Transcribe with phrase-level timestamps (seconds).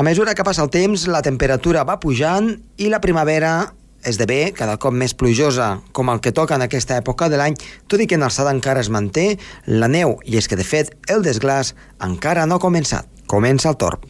[0.00, 2.46] A mesura que passa el temps, la temperatura va pujant
[2.80, 3.50] i la primavera
[4.08, 8.00] esdevé cada cop més plujosa, com el que toca en aquesta època de l'any, tot
[8.00, 9.26] i que en alçada encara es manté
[9.68, 13.12] la neu, i és que, de fet, el desglàs encara no ha començat.
[13.28, 14.08] Comença el torb.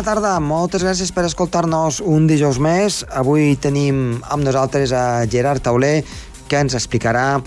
[0.00, 3.02] Bona tarda, moltes gràcies per escoltar-nos un dijous més.
[3.20, 6.00] Avui tenim amb nosaltres a Gerard Tauler,
[6.48, 7.42] que ens explicarà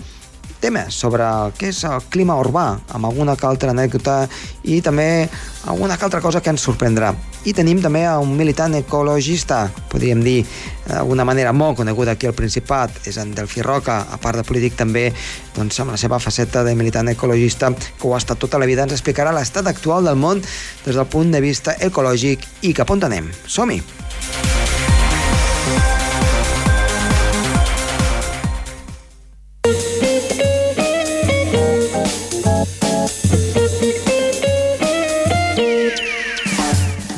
[0.60, 2.66] temes sobre el que és el clima urbà,
[2.96, 4.24] amb alguna que altra anècdota
[4.64, 5.28] i també
[5.68, 7.12] alguna que altra cosa que ens sorprendrà.
[7.44, 10.38] I tenim també a un militant ecologista, podríem dir
[10.86, 14.76] d'alguna manera molt conegut aquí al Principat, és en Delfí Roca, a part de polític
[14.80, 15.10] també,
[15.56, 18.88] doncs amb la seva faceta de militant ecologista, que ho ha estat tota la vida,
[18.88, 23.04] ens explicarà l'estat actual del món des del punt de vista ecològic i cap on
[23.04, 23.28] anem.
[23.46, 23.82] Som-hi!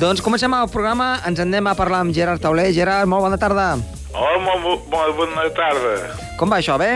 [0.06, 2.68] Doncs comencem el programa, ens en anem a parlar amb Gerard Tauler.
[2.70, 3.64] Gerard, molt bona tarda.
[4.14, 5.96] Hola, molt, molt bona tarda.
[6.38, 6.92] Com va això, bé?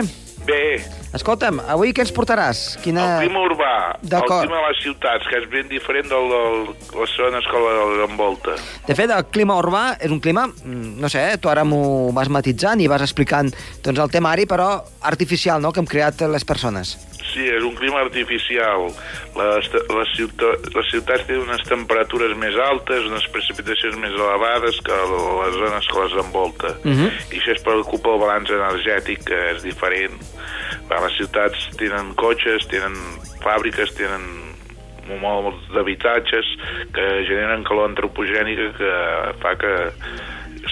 [0.46, 0.62] Bé,
[1.10, 2.58] Escolta'm, avui què ens portaràs?
[2.84, 3.02] Quina...
[3.16, 7.48] el clima urbà, el clima de les ciutats, que és ben diferent de les zones
[7.50, 7.62] que
[7.98, 8.54] l'envolta.
[8.86, 12.30] De fet, el clima urbà és un clima, mm, no sé, tu ara m'ho vas
[12.30, 13.50] matitzant i vas explicant
[13.82, 14.76] doncs, el temari, però
[15.10, 16.94] artificial, no?, que hem creat les persones.
[17.30, 18.88] Sí, és un clima artificial.
[19.36, 24.98] Les, les, ciuta, les ciutats tenen unes temperatures més altes, unes precipitacions més elevades que
[25.12, 26.74] les zones que les envolta.
[26.82, 27.08] Mhm.
[27.30, 30.18] I això és per culpa del balanç energètic, que és diferent.
[30.90, 32.96] Les ciutats tenen cotxes, tenen
[33.44, 34.26] fàbriques, tenen
[35.18, 36.46] molts d'habitatges
[36.94, 38.92] que generen calor antropogènica que
[39.42, 39.72] fa que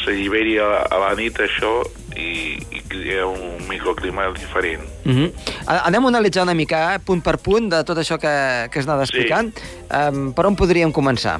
[0.04, 1.80] s'alliberi a, a la nit això
[2.18, 2.58] i,
[2.94, 4.82] i ha un microclima diferent.
[5.04, 5.30] Mm -hmm.
[5.66, 8.86] Anem a analitzar una mica, eh, punt per punt, de tot això que, que has
[8.88, 9.52] anat explicant.
[9.90, 11.38] Um, per on podríem començar?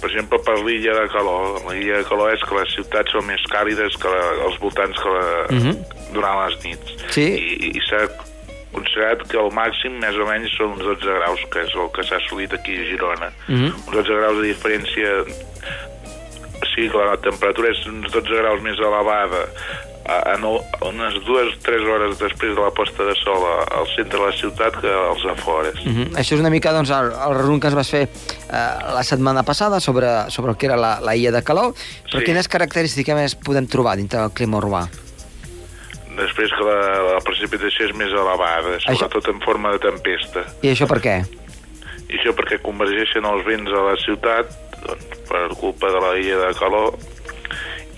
[0.00, 1.60] Per exemple, per l'illa de calor.
[1.70, 5.08] L'illa de calor és que les ciutats són més càlides que la, els voltants que
[5.08, 5.76] la, Mhm.
[6.12, 6.88] durant les nits.
[7.10, 7.20] Sí.
[7.20, 8.08] I, i s'ha
[8.72, 12.02] considerat que el màxim més o menys són uns 12 graus, que és el que
[12.02, 13.28] s'ha assolit aquí a Girona.
[13.48, 13.64] Mhm.
[13.86, 15.10] Uns 12 graus de diferència...
[16.60, 19.40] Que la temperatura és uns 12 graus més elevada
[20.08, 20.54] a, a no,
[20.88, 24.26] unes dues o tres hores després de la posta de sol a- al centre de
[24.26, 25.74] la ciutat que als afores.
[25.84, 26.08] Mm -hmm.
[26.16, 29.42] Això és una mica doncs, el, el resum que ens vas fer eh, la setmana
[29.42, 31.74] passada sobre, sobre el que era la, la illa de calor,
[32.10, 32.24] però Sí.
[32.24, 34.88] quines característiques més podem trobar dintre del clima urbà?
[36.16, 40.44] Després que la, la precipitació és més elevada, Això- sobretot en forma de tempesta.
[40.62, 41.24] I això per què?
[42.10, 44.46] I això perquè convergeixen els vents a la ciutat
[44.86, 46.98] doncs, per culpa de la illa de calor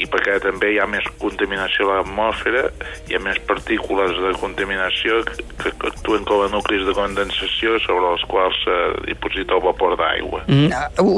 [0.02, 2.64] i perquè també hi ha més contaminació a l'atmosfera,
[3.08, 5.36] hi ha més partícules de contaminació que,
[5.70, 10.42] que actuen com a nuclis de condensació sobre els quals se diposita el vapor d'aigua.
[10.48, 10.72] Mm,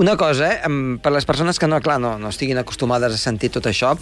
[0.05, 0.73] una cosa, eh?
[1.03, 3.95] per les persones que no, clar, no, no estiguin acostumades a sentir tot això,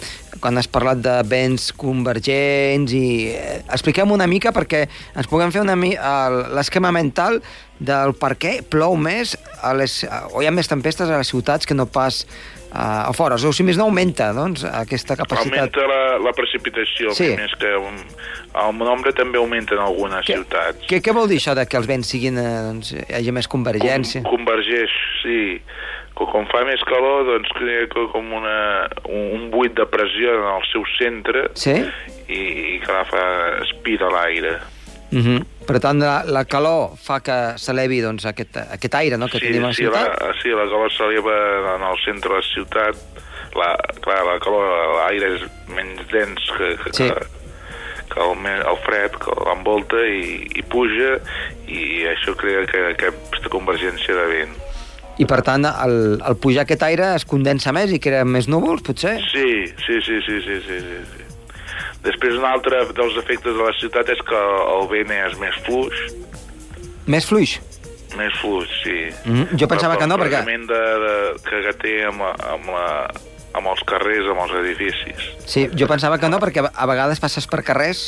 [0.43, 3.05] quan has parlat de vents convergents i...
[3.33, 7.39] Eh, expliquem una mica perquè ens puguem fer una mi el- l'esquema mental
[7.83, 11.67] del per què plou més a les, o hi ha més tempestes a les ciutats
[11.67, 12.23] que no pas
[12.73, 13.35] a, fora.
[13.35, 15.53] O sigui, més no augmenta doncs, aquesta capacitat.
[15.53, 17.29] Augmenta la, la precipitació, Sí.
[17.37, 17.95] més que un,
[18.65, 20.85] el nombre també augmenta en algunes Què, ciutats.
[20.89, 23.47] què, què vol dir això de que els vents siguin, eh, doncs, hi hagi més
[23.47, 24.23] convergència?
[24.23, 24.89] Com, convergeix,
[25.23, 25.61] sí.
[26.13, 30.35] Com, com fa més calor, doncs crea co- com una, un, un buit de pressió
[30.37, 31.73] en el seu centre Sí?
[32.27, 32.41] i,
[32.75, 33.23] i que la fa
[33.63, 34.59] aspira l'aire.
[35.13, 35.45] Uh -huh.
[35.67, 39.47] Per tant, la, la calor fa que s'elevi doncs, aquest, aquest aire no, que sí,
[39.47, 40.17] tenim a la sí, ciutat.
[40.21, 41.37] La, sí, la calor s'eleva
[41.75, 43.21] en el centre de la ciutat.
[43.53, 43.69] La,
[44.01, 47.07] clar, la calor, l'aire és menys dens que, que, Sí.
[47.09, 47.43] que,
[48.13, 51.15] que el, el fred que l'envolta i, i puja
[51.69, 54.55] i això crea que, aquesta convergència de vent.
[55.21, 58.81] I per tant, al, al pujar aquest aire es condensa més i crea més núvols,
[58.81, 59.19] potser?
[59.29, 61.22] Sí, sí, sí, sí, sí, sí, sí, sí.
[62.03, 64.39] Després un altre dels efectes de la ciutat és que
[64.77, 66.01] el vent és més fluix,
[67.07, 67.57] Més fluix?
[68.17, 68.97] més fluix, sí.
[69.25, 71.13] Mhm, jo pensava que no, perquè- L'element de, de,
[71.49, 73.09] que té amb amb la
[73.53, 75.25] amb els carrers, amb els edificis.
[75.45, 78.05] Sí, jo pensava que no, perquè a vegades passes per carrers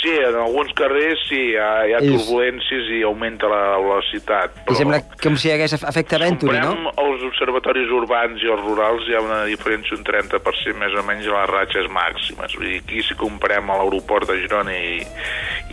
[0.00, 4.54] Sí, en alguns carrers sí, hi ha, hi ha És- turbulències i augmenta la velocitat.
[4.70, 6.92] i sembla com si hi hagués efecte Venturi, no?
[7.02, 11.26] els observatoris urbans i els rurals hi ha una diferència un 30% més o menys
[11.26, 12.54] a les ratxes màximes.
[12.56, 15.02] Vull dir, aquí si comprem a l'aeroport de Girona i,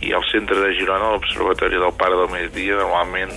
[0.02, 3.32] i al centre de Girona, l'observatori del Pare del Migdia, normalment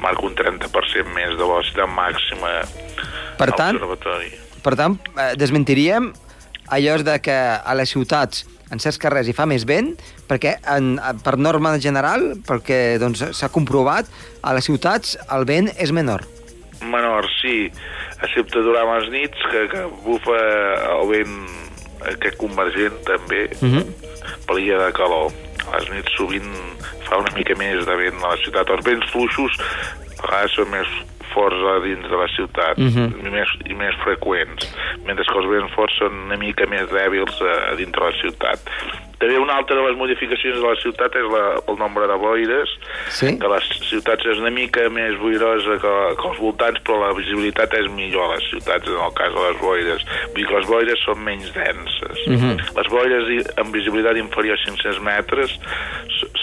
[0.00, 2.62] marca un 30% més de velocitat màxima
[3.38, 3.78] Per tant.
[4.62, 6.12] Per tant, eh, desmentiríem
[6.70, 9.96] allò de que a les ciutats en certs carrers hi fa més vent,
[10.30, 10.92] perquè en,
[11.24, 14.06] per norma general, perquè doncs, s'ha comprovat,
[14.42, 16.22] a les ciutats el vent és menor.
[16.80, 17.66] Menor, sí,
[18.22, 20.38] excepte durant les nits, que, que bufa
[21.00, 21.34] el vent
[22.14, 23.82] aquest convergent també, Mhm.
[24.46, 25.32] per l'illa de calor.
[25.70, 26.46] A les nits sovint
[27.08, 28.70] fa una mica més de vent a la ciutat.
[28.70, 30.88] Els vents fluixos a vegades són més
[31.34, 33.26] forts a dins de la ciutat Mhm.
[33.26, 34.66] i, més, i més freqüents,
[35.06, 38.58] mentre que els vents forts són una mica més dèbils a, a dintre la ciutat.
[39.20, 42.70] També una altra de les modificacions de la ciutat és la, el nombre de boires,
[43.12, 43.38] Sí?
[43.38, 47.74] que les ciutats és una mica més boirosa que, que els voltants, però la visibilitat
[47.74, 50.04] és millor a les ciutats en el cas de les boires.
[50.32, 52.18] Vull dir que les boires són menys denses.
[52.26, 52.56] Mhm.
[52.78, 55.58] Les boires amb visibilitat inferior a 500 metres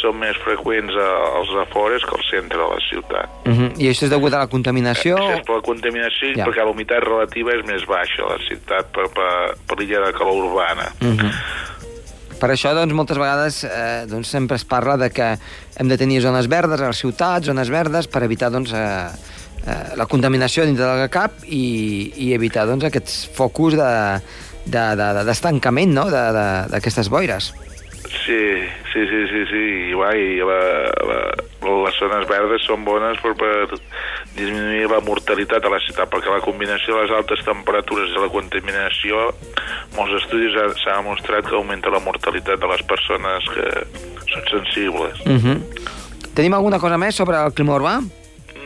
[0.01, 3.29] són més freqüents als afores que al centre de la ciutat.
[3.45, 3.69] Uh -huh.
[3.81, 5.15] I això és degut a la contaminació?
[5.17, 6.45] Això és per la contaminació Ja.
[6.45, 10.13] perquè la humitat relativa és més baixa a la ciutat per, per, per l'illa de
[10.13, 10.91] calor urbana.
[11.01, 11.31] Uh -huh.
[12.37, 15.31] Per això, doncs, moltes vegades eh, doncs, sempre es parla de que
[15.77, 19.95] hem de tenir zones verdes a les ciutats, zones verdes, per evitar doncs, eh, eh,
[19.97, 23.93] la contaminació dintre del cap i, i evitar doncs, aquests focus de,
[24.65, 26.07] de, de, de, d'estancament no?
[26.13, 27.53] de, de, d'aquestes boires.
[28.07, 28.39] Sí,
[28.93, 29.63] sí, sí, sí, sí.
[29.91, 30.61] I, va, i la,
[31.09, 31.19] la,
[31.87, 33.79] les zones verdes són bones per, per
[34.37, 38.29] disminuir la mortalitat a la ciutat, perquè la combinació de les altes temperatures i la
[38.33, 39.31] contaminació,
[39.97, 43.67] molts estudis ha- s'ha demostrat que augmenta la mortalitat de les persones que
[44.31, 45.19] són sensibles.
[45.25, 45.57] Uh -huh.
[46.35, 47.99] Tenim alguna cosa més sobre el clima urbà?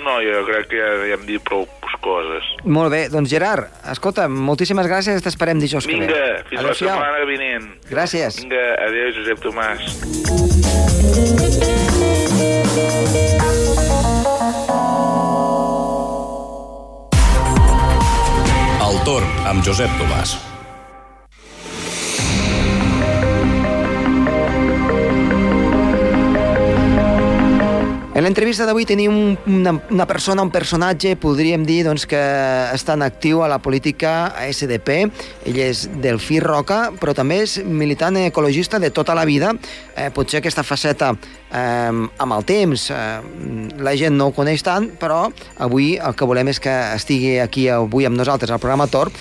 [0.04, 1.68] No, jo crec que ja, ja hem dit prou
[2.02, 2.44] coses.
[2.66, 6.08] Molt bé, doncs Gerard, escolta, moltíssimes gràcies, t'esperem dijous que ve.
[6.08, 7.70] Vinga, fins la setmana vinent.
[7.90, 8.42] Gràcies.
[8.42, 9.82] Vinga, adéu, Josep Tomàs.
[19.02, 20.51] El torn amb Josep Tomàs.
[28.32, 32.20] L'entrevista d'avui tenim un- una, una persona, un personatge, podríem dir doncs, que
[32.72, 35.12] està en actiu a la política a SDP.
[35.50, 39.52] Ell és Delfí Roca, però també és militant ecologista de tota la vida.
[39.98, 43.20] Eh, potser aquesta faceta eh, amb el temps eh,
[43.84, 45.26] la gent no ho coneix tant, però
[45.60, 49.12] avui el que volem és que estigui aquí avui amb nosaltres al programa Torp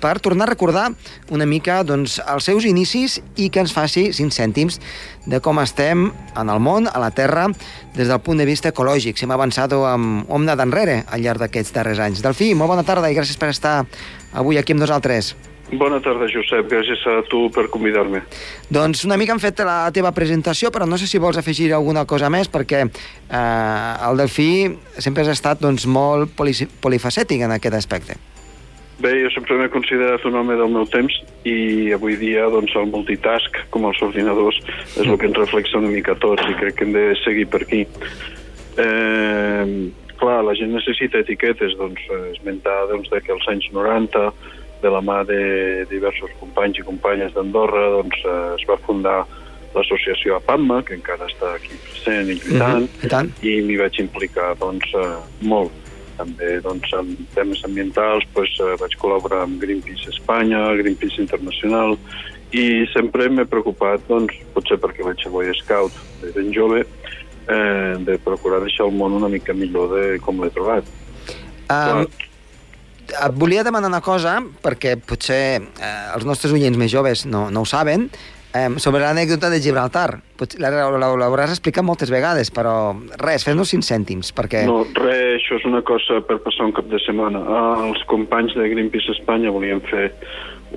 [0.00, 0.90] per tornar a recordar
[1.34, 4.78] una mica doncs, els seus inicis i que ens faci 5 cèntims
[5.26, 7.48] de com estem en el món, a la Terra,
[7.96, 9.18] des del punt de vista ecològic.
[9.18, 12.22] Si hem avançat o hem, o hem anat enrere al llarg d'aquests darrers anys.
[12.22, 13.82] Delfí, molt bona tarda i gràcies per estar
[14.32, 15.34] avui aquí amb nosaltres.
[15.72, 16.68] Bona tarda, Josep.
[16.70, 18.20] Gràcies a tu per convidar-me.
[18.70, 22.04] Doncs una mica hem fet la teva presentació, però no sé si vols afegir alguna
[22.06, 24.50] cosa més, perquè eh, el Delfí
[24.98, 28.20] sempre has estat doncs, molt poli polifacètic en aquest aspecte.
[28.98, 31.12] Bé, jo sempre m'he considerat un home del meu temps
[31.44, 34.56] i avui dia doncs, el multitask, com els ordinadors,
[34.96, 37.60] és el que ens reflexa una mica tots i crec que hem de seguir per
[37.66, 37.82] aquí.
[38.80, 42.00] Eh, clar, la gent necessita etiquetes, doncs,
[42.32, 44.30] esmentar doncs, que als anys 90,
[44.82, 48.18] de la mà de diversos companys i companyes d'Andorra, doncs,
[48.56, 49.22] es va fundar
[49.76, 53.30] l'associació APAMA, que encara està aquí present i lluitant, Mhm, i tant.
[53.44, 55.72] i m'hi vaig implicar doncs, eh, molt.
[56.16, 61.96] També doncs, en temes ambientals doncs, eh, vaig col·laborar amb Greenpeace Espanya, Greenpeace Internacional,
[62.56, 66.84] i sempre m'he preocupat, doncs, potser perquè vaig ser Boy Scout de ben jove,
[67.48, 70.88] eh, de procurar deixar el món una mica millor de com l'he trobat.
[71.66, 72.06] Um,
[73.06, 77.62] et volia demanar una cosa, perquè potser eh, els nostres oients més joves no, no
[77.62, 78.08] ho saben,
[78.56, 80.20] eh, sobre l'anècdota de Gibraltar.
[80.36, 84.64] Potser la- la- la- L'hauràs explicat moltes vegades, però res, fes-nos cinc cèntims, perquè...
[84.66, 87.40] No, res, això és una cosa per passar un cap de setmana.
[87.46, 90.12] Ah, els companys de Greenpeace Espanya volien fer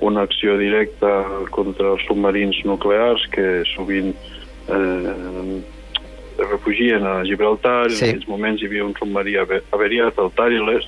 [0.00, 4.12] una acció directa contra els submarins nuclears que sovint
[4.70, 5.60] eh,
[6.50, 8.04] refugien a Gibraltar, Sí.
[8.04, 10.86] en aquells moments hi havia un submarí ave- averiat al Tàriles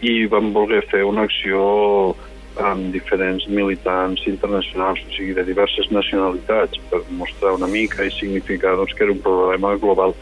[0.00, 2.16] i van voler fer una acció
[2.64, 8.76] amb diferents militants internacionals, o sigui, de diverses nacionalitats, per mostrar una mica i significar
[8.76, 10.14] doncs, que era un problema global.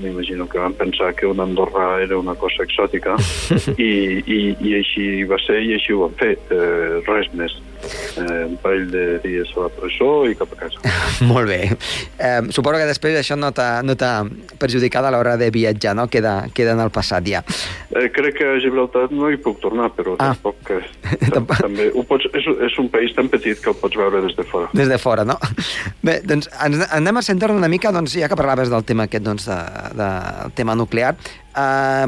[0.00, 3.14] M'imagino que van pensar que una Andorra era una cosa exòtica
[3.76, 3.92] i,
[4.26, 8.56] i, i així va ser i així ho van fer, eh, res més eh, un
[8.62, 10.92] parell de dies a la presó i cap a casa.
[11.30, 11.60] Molt bé.
[12.18, 13.96] Eh, suposo que després això no t'ha no
[14.58, 16.08] perjudicat a l'hora de viatjar, no?
[16.12, 17.42] Queda, queda en el passat ja.
[17.90, 20.32] Eh, crec que a Gibraltar no hi puc tornar, però ah.
[20.32, 20.80] tampoc que...
[21.62, 24.46] també ho pots, és, és un país tan petit que el pots veure des de
[24.48, 24.70] fora.
[24.76, 25.38] Des de fora, no?
[26.02, 29.48] Bé, doncs anem a centrar una mica, doncs, ja que parlaves del tema aquest, doncs,
[29.50, 29.58] de,
[29.98, 30.12] de,
[30.42, 31.16] del tema nuclear.
[31.52, 32.06] Eh,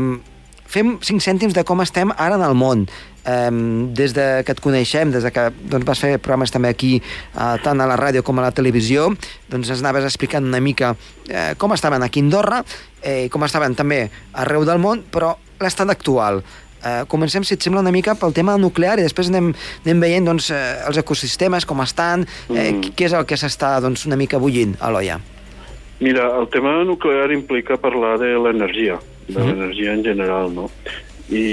[0.75, 2.89] fem cinc cèntims de com estem ara en el món.
[3.25, 6.99] Um, des de que et coneixem, des de que doncs, vas fer programes també aquí,
[7.33, 9.07] uh, tant a la ràdio com a la televisió,
[9.49, 12.59] doncs ens anaves explicant una mica uh, com estaven aquí a Andorra,
[13.01, 14.11] eh, com estaven també
[14.43, 16.43] arreu del món, però l'estat actual.
[16.85, 19.55] Uh, comencem, si et sembla, una mica pel tema nuclear i després anem,
[19.87, 22.93] anem veient doncs, uh, els ecosistemes, com estan, eh, mm.
[22.93, 25.17] què és el que s'està doncs, una mica bullint a l'olla.
[26.05, 28.99] Mira, el tema nuclear implica parlar de l'energia,
[29.31, 29.47] de mm.
[29.49, 30.69] l'energia en general, no?
[31.33, 31.45] I,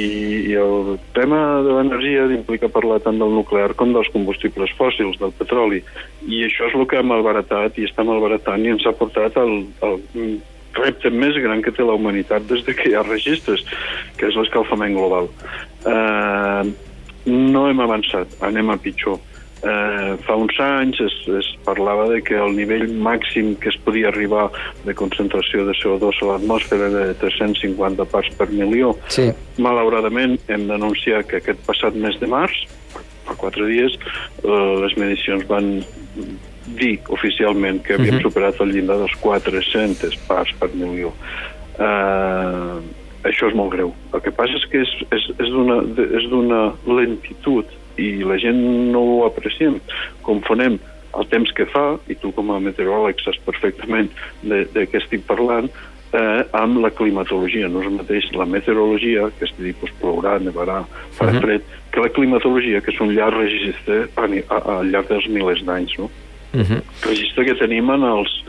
[0.52, 5.32] i el tema de l'energia implica parlar tant del nuclear com dels combustibles fòssils, del
[5.38, 5.80] petroli.
[6.28, 9.62] I això és el que ha malbaratat i està malbaratant i ens ha portat al,
[9.88, 10.00] al
[10.76, 13.64] repte més gran que té la humanitat des de que hi ha registres,
[14.20, 15.32] que és l'escalfament global.
[15.88, 16.72] Eh,
[17.32, 19.20] no hem avançat, anem a pitjor.
[19.62, 24.10] Eh, fa uns anys es, es parlava de que el nivell màxim que es podia
[24.10, 24.48] arribar
[24.88, 28.96] de concentració de CO2 a l'atmosfera era de 350 parts per milió.
[29.14, 29.28] Sí.
[29.62, 32.64] Malauradament hem d'anunciar que aquest passat mes de març,
[33.28, 34.00] fa quatre dies,
[34.42, 35.76] eh, les medicions van
[36.80, 38.26] dir oficialment que havíem uh mhm.
[38.26, 38.32] -huh.
[38.32, 41.14] superat el llindar dels 400 parts per milió.
[41.78, 42.82] Eh,
[43.30, 43.94] això és molt greu.
[44.14, 47.66] El que passa és que és, és, és d'una lentitud
[48.02, 48.60] i la gent
[48.94, 49.80] no ho apreciem.
[50.26, 50.80] Confonem
[51.20, 55.26] el temps que fa, i tu com a meteoròleg saps perfectament de, de què estic
[55.28, 55.68] parlant,
[56.14, 57.70] eh, amb la climatologia.
[57.72, 60.82] No és el mateix la meteorologia, que es dir, pues, plourà, nevarà,
[61.18, 61.44] farà uh -huh.
[61.44, 65.98] fred, que la climatologia, que és un llarg registre al llarg dels milers d'anys.
[65.98, 66.10] No?
[66.54, 66.82] Uh -huh.
[67.04, 68.44] Registre que tenim en els,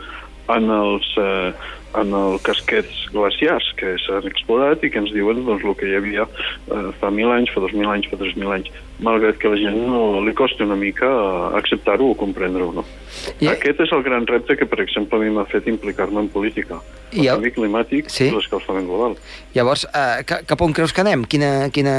[0.47, 1.53] en els eh,
[1.93, 5.97] en els casquets glaciars que s'han explorat i que ens diuen doncs, el que hi
[5.99, 8.71] havia eh, fa mil anys, fa dos mil anys, fa tres mil anys,
[9.03, 11.09] malgrat que la gent no li costa una mica
[11.59, 12.71] acceptar-ho o comprendre-ho.
[12.79, 12.85] No?
[13.39, 13.49] I...
[13.51, 16.79] Aquest és el gran repte que, per exemple, a mi m'ha fet implicar-me en política.
[17.13, 17.37] El I el...
[17.37, 18.27] canvi climàtic sí?
[18.31, 19.15] i l'escalfament global.
[19.53, 21.27] Llavors, eh, cap on creus que anem?
[21.29, 21.95] Quina, quina,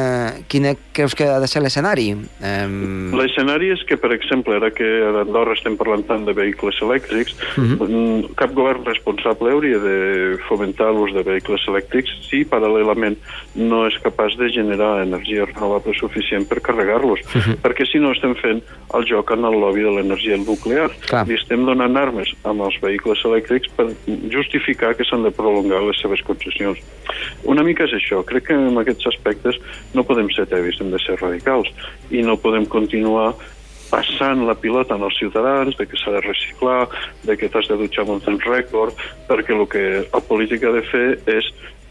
[0.50, 2.08] quina creus que ha de ser l'escenari?
[2.14, 3.14] Um...
[3.14, 7.36] L'escenari és que, per exemple, ara que a Andorra estem parlant tant de vehicles elèctrics,
[7.54, 7.78] uh mhm.
[7.78, 8.34] -huh.
[8.34, 13.16] cap govern responsable hauria de fomentar l'ús de vehicles elèctrics si paral·lelament
[13.54, 16.60] no és capaç de generar energia renovable suficient per
[16.94, 17.52] carregar-los, uh mhm.
[17.52, 17.56] -huh.
[17.62, 18.62] perquè si no estem fent
[18.94, 20.90] el joc en el lobby de l'energia nuclear.
[21.06, 21.26] Clar.
[21.26, 23.86] Li estem donant armes amb els vehicles elèctrics per
[24.30, 26.78] justificar que s'han de prolongar les seves concessions.
[27.44, 28.24] Una mica és això.
[28.24, 29.56] Crec que en aquests aspectes
[29.94, 31.68] no podem ser tevis, hem de ser radicals
[32.10, 33.34] i no podem continuar
[33.90, 36.88] passant la pilota als ciutadans, de que s'ha de reciclar,
[37.22, 38.92] de que t'has de dutxar amb un temps rècord,
[39.28, 41.44] perquè el que la política ha de fer és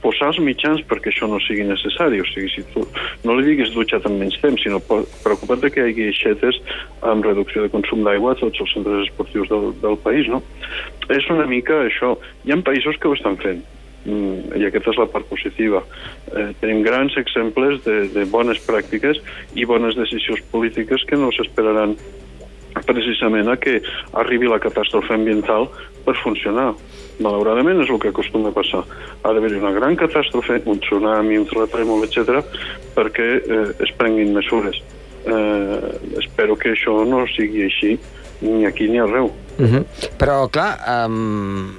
[0.03, 2.22] posar els mitjans perquè això no sigui necessari.
[2.22, 2.86] O sigui, si tu
[3.24, 6.60] no li diguis dutxat en menys temps, sinó preocupat que hi hagi aixetes
[7.01, 10.43] amb reducció de consum d'aigua a tots els centres esportius del, del país, no?
[11.12, 12.17] És una mica això.
[12.43, 13.63] Hi ha països que ho estan fent
[14.03, 15.79] Mm, i aquesta és la part positiva.
[16.36, 19.22] Eh, tenim grans exemples de, de bones pràctiques
[19.55, 21.95] i bones decisions polítiques que no s'esperaran
[22.83, 23.77] precisament a que
[24.19, 25.69] arribi la catàstrofe ambiental
[26.03, 26.74] per funcionar.
[27.22, 28.84] Malauradament és el que acostuma a passar.
[29.22, 32.41] Ha d'haver una gran catàstrofe, un tsunami, un terratrèmol, etc.,
[32.96, 34.82] perquè eh, es prenguin mesures.
[35.24, 35.93] Eh,
[36.24, 37.96] espero que això no sigui així
[38.43, 39.32] ni aquí ni arreu.
[39.58, 39.75] Uh mhm.
[39.77, 39.86] -huh.
[40.17, 41.75] Però, clar, um,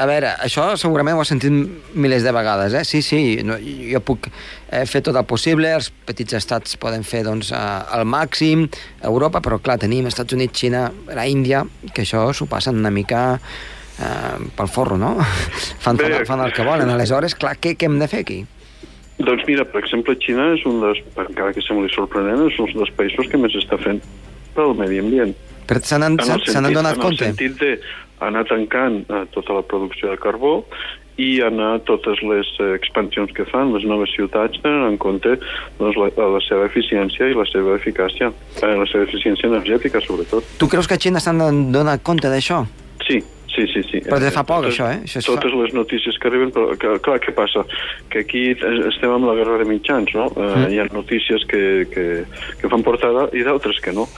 [0.00, 1.52] a veure, això segurament ho has sentit
[1.92, 2.84] milers de vegades, eh?
[2.88, 7.20] Sí, sí, no, jo puc eh, fer tot el possible, els petits estats poden fer
[7.26, 8.64] doncs, eh, el màxim,
[9.02, 13.40] Europa, però clar, tenim Estats Units, Xina, la Índia, que això s'ho passen una mica
[14.56, 15.16] pel forro, no?
[15.84, 18.40] fan, fan, fan el que volen, aleshores, clar, què, què hem de fer aquí?
[19.20, 22.92] Doncs mira, per exemple, Xina és un dels, encara que sembli sorprenent, és un dels
[22.96, 24.00] països que més està fent
[24.56, 25.34] pel medi ambient.
[25.68, 27.28] Però se n'han donat compte?
[27.28, 27.74] En el sentit de
[28.24, 30.54] anar tancant eh, tota la producció de carbó
[31.20, 35.36] i anar totes les eh, expansions que fan, les noves ciutats, tenen en compte
[35.78, 40.48] doncs, la, la seva eficiència i la seva eficàcia, eh, la seva eficiència energètica, sobretot.
[40.60, 42.64] Tu creus que a Xina s'han donat compte d'això?
[43.04, 43.20] Sí,
[43.60, 44.00] Sí, sí, sí.
[44.06, 45.00] Però de fa poc, totes, això, eh?
[45.04, 45.58] Això totes fa...
[45.60, 47.64] les notícies que arriben, però que, clar, què passa?
[48.12, 50.30] Que aquí estem amb la guerra de mitjans, no?
[50.32, 50.46] Mm.
[50.46, 52.06] Uh, hi ha notícies que, que,
[52.60, 54.08] que fan portada i d'altres que no.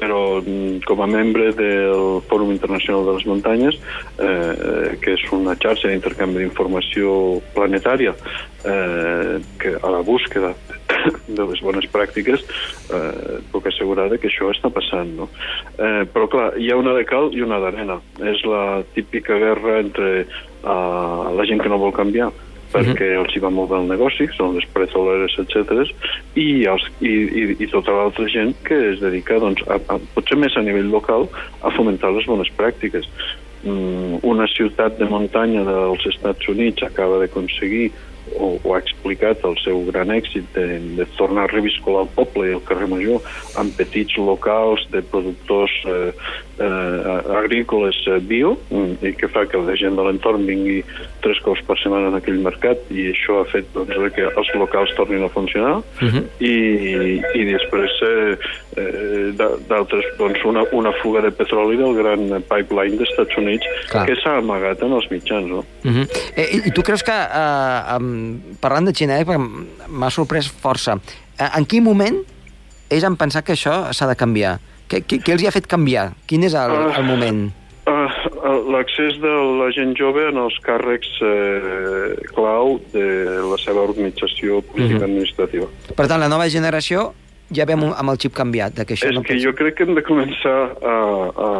[0.00, 3.76] però mm, com a membre del Fòrum Internacional de les Muntanyes,
[4.16, 7.12] eh, que és una xarxa d'intercanvi d'informació
[7.52, 8.14] planetària,
[8.64, 10.54] eh, que a la búsqueda
[11.38, 12.44] de les bones pràctiques
[12.92, 15.14] eh, puc assegurar que això està passant.
[15.16, 15.30] No?
[15.78, 18.00] Eh, però clar, hi ha una de cal i una d'arena.
[18.32, 22.30] És la típica guerra entre eh, la gent que no vol canviar
[22.70, 23.24] perquè uh -huh.
[23.24, 25.90] els hi va molt bé el negoci, són les petroleres, etc.
[26.34, 30.38] I, els, i, i, i tota l'altra gent que es dedica, doncs, a, a, potser
[30.38, 31.28] més a nivell local,
[31.62, 33.06] a fomentar les bones pràctiques.
[33.64, 37.90] Mm, una ciutat de muntanya dels Estats Units acaba d'aconseguir
[38.36, 42.48] o, o ha explicat el seu gran èxit de, de tornar a reviscolar el poble
[42.48, 43.24] i el carrer Major
[43.60, 46.12] amb petits locals de productors eh,
[46.60, 50.80] eh, agrícoles eh, bio mm, i que fa que la gent de l'entorn vingui
[51.24, 54.94] tres cops per setmana en aquell mercat i això ha fet doncs, que els locals
[54.98, 56.24] tornin a funcionar uh -huh.
[56.38, 58.36] i, i després eh,
[58.76, 59.32] eh,
[59.68, 64.06] d'altres, doncs una, una fuga de petroli del gran pipeline dels Estats Units Clar.
[64.06, 65.64] que s'ha amagat en els mitjans no?
[65.84, 66.08] Uh -huh.
[66.36, 67.98] eh, I tu creus que eh,
[68.60, 69.38] parlant de Xina, eh,
[69.88, 70.98] m'ha sorprès força
[71.38, 72.16] eh, en quin moment
[72.90, 74.58] ells han pensat que això s'ha de canviar
[74.90, 76.10] què, què, què els hi ha fet canviar?
[76.26, 77.52] Quin és el, el moment?
[77.86, 78.06] Uh,
[78.42, 83.06] uh, L'accés de la gent jove en els càrrecs eh, clau de
[83.46, 84.98] la seva organització política uh mhm.
[84.98, 85.10] -huh.
[85.10, 85.66] administrativa.
[85.96, 87.12] Per tant, la nova generació
[87.54, 88.74] ja vem amb el xip canviat.
[88.78, 90.96] De que això és no que jo crec que hem de començar a,
[91.30, 91.50] a,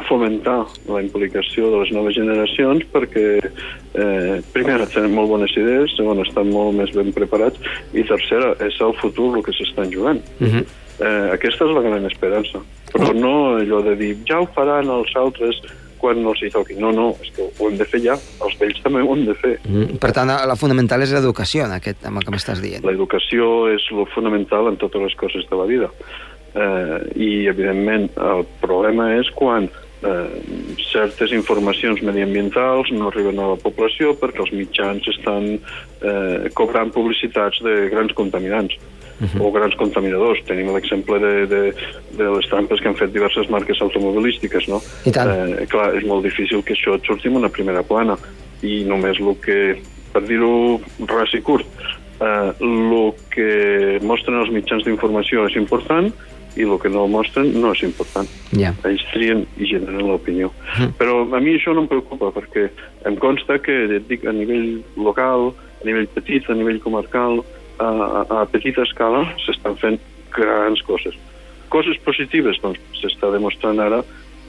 [0.00, 0.58] a fomentar
[0.90, 6.52] la implicació de les noves generacions perquè, eh, primera, tenen molt bones idees, segona, estan
[6.52, 7.60] molt més ben preparats
[7.96, 10.22] i tercera, és el futur el que s'estan jugant.
[10.38, 10.52] Uh mhm.
[10.58, 10.64] -huh.
[11.06, 12.62] eh, aquesta és la gran esperança.
[12.92, 15.60] Però no allò de dir, ja ho faran els altres
[16.00, 16.76] quan no els hi toqui.
[16.80, 18.16] No, no, és que ho hem de fer ja.
[18.44, 19.56] Els vells també ho hem de fer.
[19.64, 22.86] Mm, per tant, la fonamental és l'educació, en aquest, amb el que m'estàs dient.
[22.86, 25.90] L'educació és lo fonamental en totes les coses de la vida.
[26.54, 30.26] Eh, I, evidentment, el problema és quan eh,
[30.88, 37.60] certes informacions mediambientals no arriben a la població perquè els mitjans estan eh, cobrant publicitats
[37.64, 38.78] de grans contaminants
[39.20, 39.42] uh -huh.
[39.42, 40.42] o grans contaminadors.
[40.46, 41.74] Tenim l'exemple de, de,
[42.16, 44.80] de les trampes que han fet diverses marques automobilístiques, no?
[45.04, 45.28] I tant.
[45.28, 48.16] Eh, clar, és molt difícil que això et surti en una primera plana
[48.62, 49.78] i només el que,
[50.12, 51.66] per dir-ho ras i curt,
[52.20, 56.12] eh, el que mostren els mitjans d'informació és important
[56.56, 58.28] i el que no mostren no és important.
[58.50, 58.74] Yeah.
[58.88, 60.50] Ells trien i generen l'opinió.
[60.50, 60.92] -huh.
[60.98, 62.70] Però a mi això no em preocupa perquè
[63.04, 67.44] em consta que, et dic, a nivell local, a nivell petit, a nivell comarcal,
[67.78, 69.98] a, a petita escala s'estan fent
[70.34, 71.16] grans coses.
[71.72, 74.02] Coses positives, doncs s'està demostrant ara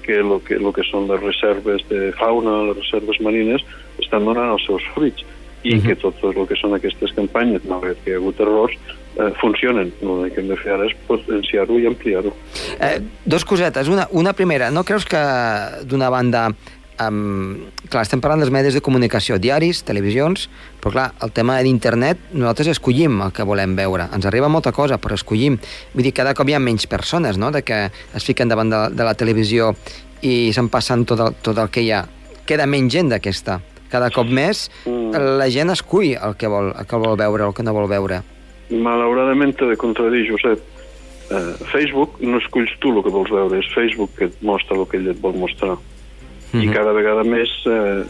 [0.03, 3.65] que el que, lo que són les reserves de fauna, les reserves marines,
[4.01, 5.25] estan donant els seus fruits
[5.63, 5.87] i uh -huh.
[5.87, 8.73] que tot el que són aquestes campanyes, malgrat que hi ha hagut errors,
[9.17, 9.91] eh, funcionen.
[10.01, 12.33] El que hem de fer ara és potenciar-ho i ampliar-ho.
[12.79, 13.87] Eh, dos cosetes.
[13.87, 15.21] Una, una primera, no creus que
[15.83, 16.49] d'una banda
[17.03, 20.47] um, clar, estem parlant dels medis de comunicació, diaris, televisions,
[20.81, 24.09] però clar, el tema d'internet, nosaltres escollim el que volem veure.
[24.15, 25.59] Ens arriba molta cosa, però escollim.
[25.93, 28.83] Vull dir, cada cop hi ha menys persones, no?, de que es fiquen davant de,
[28.95, 29.73] de la televisió
[30.21, 32.03] i se'n passen tot el, tot el que hi ha.
[32.49, 33.59] Queda menys gent d'aquesta.
[33.89, 35.21] Cada cop més mm.
[35.39, 38.21] la gent escull el que vol, el que vol veure, el que no vol veure.
[38.69, 40.62] Malauradament t'he de contradir, Josep.
[41.29, 44.85] Uh, Facebook no esculls tu el que vols veure, és Facebook que et mostra el
[44.89, 45.77] que ell et vol mostrar.
[46.51, 46.63] -huh.
[46.63, 46.73] i mhm.
[46.73, 48.03] cada vegada més eh,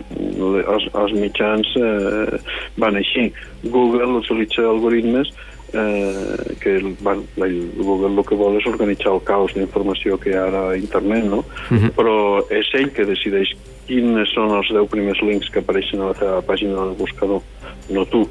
[0.74, 2.38] els, els mitjans eh,
[2.76, 3.32] van així.
[3.62, 5.32] Google utilitza algoritmes
[5.72, 10.38] eh, que van, la, Google el que vol és organitzar el caos d'informació que hi
[10.38, 11.44] ha a internet, no?
[11.70, 11.78] Uh mhm.
[11.78, 11.90] -huh.
[11.96, 12.16] Però
[12.50, 13.54] és ell que decideix
[13.86, 17.42] quins són els 10 primers links que apareixen a la teva pàgina del buscador,
[17.90, 18.28] no tu.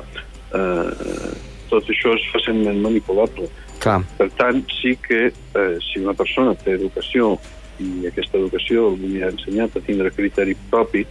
[0.54, 0.90] Eh,
[1.70, 3.48] tot això és fàcilment manipulable.
[3.80, 4.02] Clar.
[4.18, 7.38] Per tant, sí que eh, si una persona té educació
[7.80, 11.06] i aquesta educació li ha ensenyat a tindre criteri propi,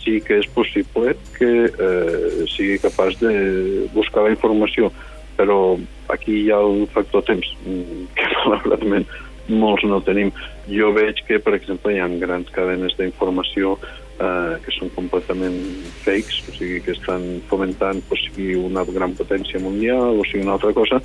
[0.00, 3.32] sí que és possible que eh, sigui capaç de
[3.94, 4.90] buscar la informació,
[5.36, 5.78] però
[6.12, 9.08] aquí hi ha el factor temps, mm, que malauradament
[9.50, 10.30] molts no tenim.
[10.70, 13.76] Jo veig que, per exemple, hi ha grans cadenes d'informació
[14.20, 15.58] eh, que són completament
[16.04, 20.56] fakes, o sigui, que estan fomentant pues, sigui una gran potència mundial o sigui una
[20.58, 21.00] altra cosa,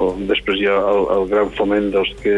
[0.00, 2.36] o després hi ha el, el gran foment dels que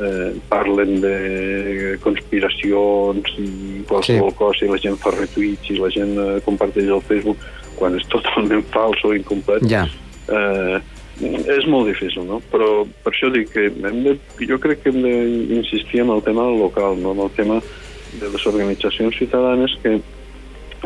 [0.00, 4.38] eh, parlen de conspiracions i qualsevol sí.
[4.38, 7.44] cosa i la gent fa retuits i la gent eh, comparteix al Facebook
[7.78, 9.86] quan és totalment fals o incomplet ja.
[10.28, 10.80] eh,
[11.22, 12.40] és molt difícil, no?
[12.50, 14.16] Però per això dic que hem de,
[14.48, 17.12] jo crec que hem d'insistir en el tema local, no?
[17.14, 17.60] en el tema
[18.18, 20.00] de les organitzacions ciutadanes que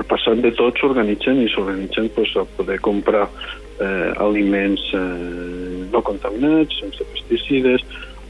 [0.09, 3.25] passant de tot s'organitzen i s'organitzen pues, a poder comprar
[3.81, 7.83] eh, aliments eh, no contaminats, sense pesticides,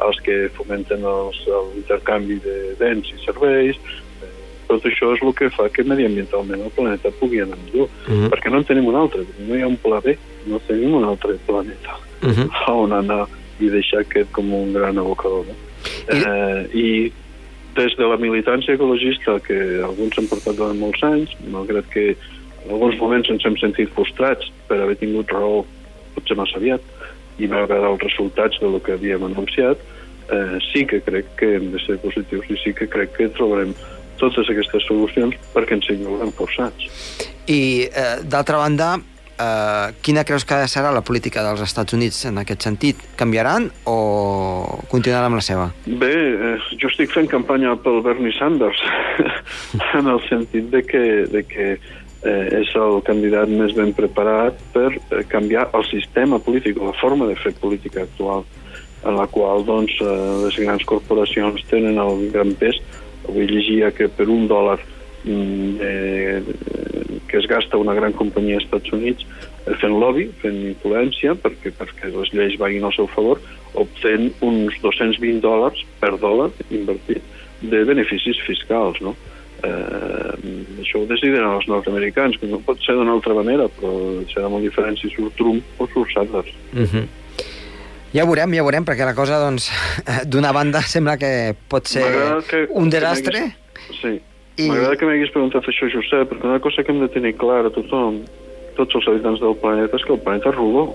[0.06, 4.32] els que fomenten l'intercanvi de béns i serveis, eh,
[4.68, 8.28] tot això és el que fa que mediambientalment el planeta pugui anar millor, Mhm.
[8.30, 11.04] perquè no en tenim un altre, no hi ha un pla B, no tenim un
[11.04, 12.50] altre planeta Mhm.
[12.66, 13.26] a on anar
[13.60, 15.44] i deixar aquest com un gran abocador.
[15.46, 15.54] No?
[16.12, 17.12] I- Eh, I
[17.76, 22.16] des de la militància ecologista, que alguns han portat durant molts anys, malgrat que
[22.64, 25.64] en alguns moments ens hem sentit frustrats per haver tingut raó
[26.14, 26.80] potser massa aviat
[27.38, 29.78] i no agradar els resultats del que havíem anunciat,
[30.30, 33.74] eh, sí que crec que hem de ser positius i sí que crec que trobarem
[34.18, 36.90] totes aquestes solucions perquè ens hi veurem forçats.
[37.46, 38.96] I, eh, d'altra banda,
[39.38, 43.04] eh, quina creus que serà la política dels Estats Units en aquest sentit?
[43.16, 45.68] Canviaran o continuaran amb la seva?
[45.86, 48.82] Bé, eh, jo estic fent campanya pel Bernie Sanders
[49.98, 54.90] en el sentit de que, de que eh, és el candidat més ben preparat per
[54.96, 58.44] eh, canviar el sistema polític, la forma de fer política actual,
[59.06, 62.80] en la qual doncs, eh, les grans corporacions tenen el gran pes.
[63.28, 64.78] Avui llegia que per un dòlar
[65.28, 66.42] eh,
[67.28, 69.26] que es gasta una gran companyia als Estats Units
[69.66, 73.42] eh, fent lobby, fent influència perquè, perquè les lleis vagin al seu favor,
[73.78, 77.22] obtén uns 220 dòlars per dòlar invertit
[77.60, 79.14] de beneficis fiscals, no?
[79.62, 80.34] Eh,
[80.82, 83.90] això ho deciden els nord-americans, que no pot ser d'una altra manera, però
[84.30, 86.52] serà molt diferent si surt Trump o surt Sanders.
[86.72, 87.06] Uh -huh.
[88.12, 89.70] Ja ho veurem, ja ho veurem, perquè la cosa, doncs,
[90.30, 92.04] d'una banda sembla que pot ser
[92.48, 93.56] que- un desastre.
[94.00, 94.20] Sí.
[94.58, 94.68] I-.
[94.68, 98.24] M'agrada que m'haguis preguntat això, Josep, perquè una cosa que hem de tenir clara tothom,
[98.76, 100.94] tots els habitants del planeta, és que el planeta és rodó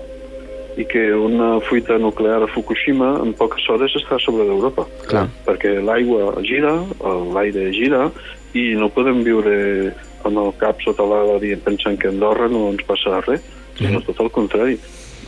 [0.76, 4.84] i que una fuita nuclear a Fukushima en poques hores està sobre d'Europa.
[5.06, 5.28] Clar.
[5.46, 6.74] Perquè l'aigua gira,
[7.32, 8.10] l'aire gira,
[8.54, 9.54] i no podem viure
[10.24, 13.42] amb el cap sota l'ala dient pensant que a Andorra no ens passarà res,
[13.78, 14.78] sinó tot el contrari.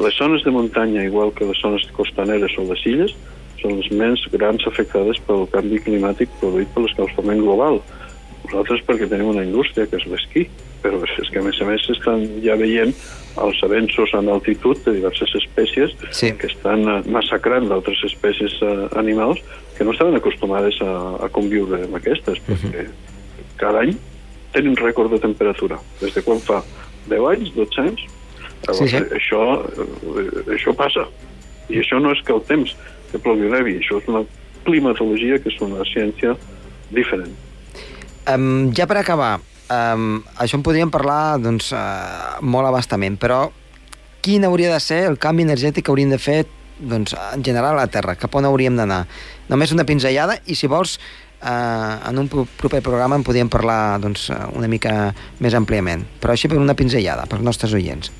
[0.01, 3.13] Les zones de muntanya, igual que les zones costaneres o les illes,
[3.61, 7.81] són les més grans afectades pel canvi climàtic produït per l'escalfament global.
[8.47, 10.47] Nosaltres perquè tenim una indústria que és l'esquí,
[10.85, 12.93] però és que a més a més estan ja veient
[13.43, 16.31] els avenços en altitud de diverses espècies Sí.
[16.39, 19.41] que estan massacrant d'altres espècies eh, animals
[19.77, 20.93] que no estaven acostumades a,
[21.27, 22.87] a conviure amb aquestes, perquè
[23.61, 23.97] cada any
[24.55, 25.81] tenen rècord de temperatura.
[26.01, 26.63] Des de quan fa
[27.09, 28.07] 10 anys, 12 anys,
[28.67, 29.03] Llavors, Sí, sí.
[29.15, 31.07] Això, eh, això passa.
[31.69, 32.75] I això no és que el temps
[33.11, 34.25] que plogui nevi, això és una
[34.65, 36.37] climatologia que és una ciència
[36.91, 37.35] diferent.
[38.27, 39.39] Um, ja per acabar,
[39.71, 43.53] um, això en podríem parlar doncs, uh, molt abastament, però
[44.23, 46.45] quin hauria de ser el canvi energètic que hauríem de fer
[46.79, 48.17] doncs, en general a la Terra?
[48.19, 49.05] Cap on hauríem d'anar?
[49.49, 50.99] Només una pinzellada i, si vols,
[51.43, 56.05] uh, en un pro- proper programa en podríem parlar doncs, eh, una mica més àmpliament.
[56.21, 58.13] Però així per una pinzellada, pels nostres oients.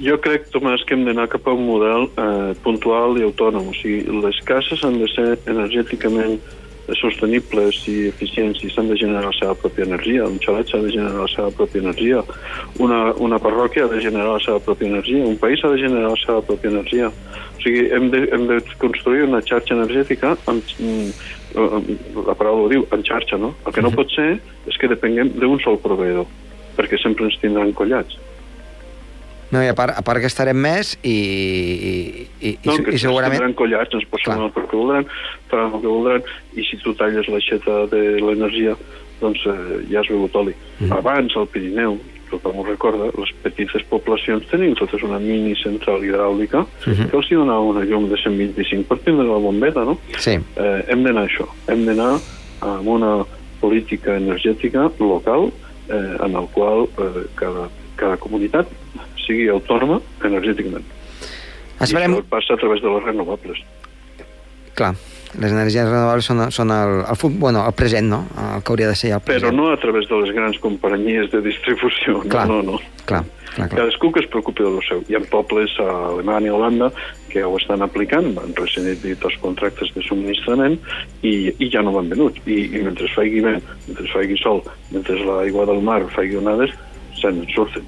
[0.00, 3.68] Jo crec, Tomàs, que hem d'anar cap a un model eh, puntual i autònom.
[3.68, 6.56] O sigui, les cases han de ser energèticament eh,
[6.98, 10.26] sostenibles i eficients i s'han de generar la seva pròpia energia.
[10.26, 12.22] Un xalet s'ha de generar la seva pròpia energia.
[12.78, 15.26] Una, una parròquia ha de generar la seva pròpia energia.
[15.26, 17.10] Un país ha de generar la seva pròpia energia.
[17.10, 21.10] O sigui, hem de, hem de construir una xarxa energètica amb, mm,
[21.54, 23.54] eh, la paraula ho diu, en xarxa, no?
[23.66, 24.32] El que no pot ser
[24.66, 26.26] és que depenguem d'un sol proveïdor,
[26.78, 28.16] perquè sempre ens tindran collats.
[29.50, 31.92] No, i a part, a part que estarem més i, i,
[32.40, 33.34] i, No, i, que i segurament...
[33.40, 34.46] tindran collats, ens posen Clar.
[34.46, 35.06] el que voldran,
[35.50, 36.22] faran el que voldran,
[36.54, 38.76] i si tu talles l'aixeta de l'energia,
[39.20, 39.58] doncs eh,
[39.90, 40.54] ja has begut oli.
[40.78, 40.92] Mhm.
[41.00, 41.98] Abans, al Pirineu,
[42.30, 47.10] tothom ho recorda, les petites poblacions tenien totes una mini central hidràulica Mhm.
[47.10, 49.98] que els hi donava una llum de 125 per tindre la bombeta, no?
[50.16, 50.38] Sí.
[50.38, 52.12] Eh, hem d'anar a això, hem d'anar
[52.62, 53.24] amb una
[53.60, 55.50] política energètica local
[55.90, 58.68] eh, en el qual eh, cada, cada comunitat
[59.30, 60.90] sigui autònoma energèticament.
[61.80, 62.18] Esperem...
[62.18, 63.62] I això passa a través de les renovables.
[64.76, 64.92] Clar,
[65.38, 68.24] les energies renovables són, són el, el, bueno, el present, no?
[68.34, 69.46] El que hauria de ser el present.
[69.46, 72.24] Però no a través de les grans companyies de distribució.
[72.26, 72.48] Clar.
[72.50, 73.04] No, no, no.
[73.06, 73.22] Clar,
[73.54, 73.68] clar, clar.
[73.76, 75.04] Cadascú que es preocupi de lo seu.
[75.08, 76.90] Hi ha pobles a Alemanya i Holanda
[77.30, 80.76] que ho estan aplicant, han rescindit els contractes de subministrament
[81.22, 82.42] i, i ja no van venuts.
[82.50, 86.74] I, I mentre faigui vent, mentre faigui sol, mentre l'aigua del mar faigui onades,
[87.22, 87.86] se'n surten.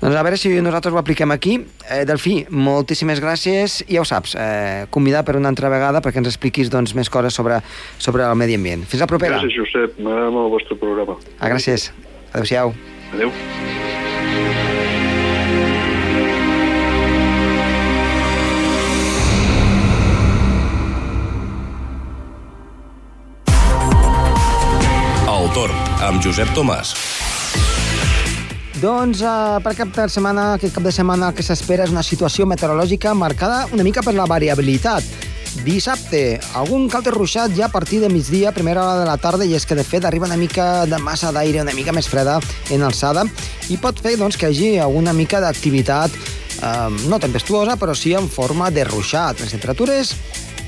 [0.00, 1.58] Doncs a veure si nosaltres ho apliquem aquí.
[1.84, 3.82] Eh, Delfí, moltíssimes gràcies.
[3.86, 7.10] I ja ho saps, eh, convidar per una altra vegada perquè ens expliquis doncs, més
[7.10, 7.60] coses sobre,
[7.98, 8.86] sobre el medi ambient.
[8.88, 9.36] Fins la propera.
[9.36, 9.98] Gràcies, Josep.
[10.00, 11.16] M'agrada molt el vostre programa.
[11.38, 11.92] Ah, gràcies.
[12.32, 12.72] Adéu-siau.
[13.12, 13.30] Adéu.
[25.28, 25.76] El torn
[26.08, 26.94] amb Josep Tomàs.
[28.80, 32.04] Doncs eh, per cap de setmana, aquest cap de setmana el que s'espera és una
[32.06, 35.04] situació meteorològica marcada una mica per la variabilitat.
[35.66, 39.52] Dissabte, algun calte ruixat ja a partir de migdia, primera hora de la tarda, i
[39.58, 42.38] és que de fet arriba una mica de massa d'aire, una mica més freda
[42.72, 43.26] en alçada,
[43.68, 48.14] i pot fer doncs, que hi hagi alguna mica d'activitat eh, no tempestuosa, però sí
[48.16, 49.44] en forma de ruixat.
[49.44, 50.14] Les temperatures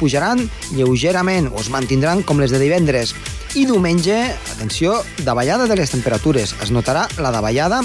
[0.03, 3.17] pujaran lleugerament o es mantindran com les de divendres.
[3.53, 4.17] I diumenge,
[4.55, 4.95] atenció,
[5.27, 6.55] davallada de les temperatures.
[6.65, 7.83] Es notarà la davallada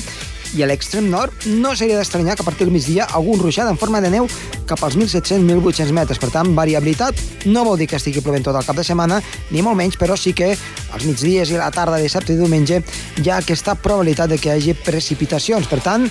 [0.56, 3.78] i a l'extrem nord no seria d'estranyar que a partir del migdia algun ruixat en
[3.78, 4.30] forma de neu
[4.68, 6.20] cap als 1.700-1.800 metres.
[6.20, 9.20] Per tant, variabilitat no vol dir que estigui plovent tot el cap de setmana,
[9.52, 12.82] ni molt menys, però sí que als migdies i la tarda, dissabte i diumenge,
[13.18, 15.68] hi ha aquesta probabilitat de que hi hagi precipitacions.
[15.72, 16.08] Per tant,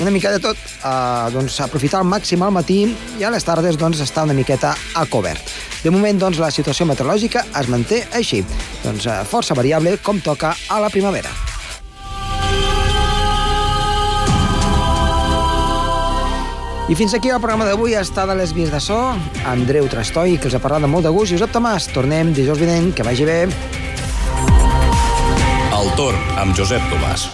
[0.00, 2.82] una mica de tot, eh, doncs, aprofitar al màxim al matí
[3.18, 5.42] i a les tardes doncs, estar una miqueta a cobert.
[5.82, 8.44] De moment, doncs, la situació meteorològica es manté així.
[8.84, 11.49] Doncs, eh, força variable, com toca a la primavera.
[16.90, 18.96] I fins aquí el programa d'avui està de les vies de so.
[19.46, 21.86] Andreu Trastoi, que els ha parlat amb molt de gust, i Josep Tomàs.
[21.94, 23.44] Tornem dijous vinent, que vagi bé.
[25.70, 27.28] El torn amb Josep Tomàs.